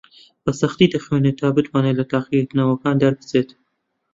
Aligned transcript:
بەسەختی 0.45 0.91
دەخوێنێت 0.93 1.37
تا 1.41 1.47
بتوانێت 1.55 1.95
لە 1.99 2.05
تاقیکردنەوەکان 2.13 2.95
دەربچێت. 3.01 3.49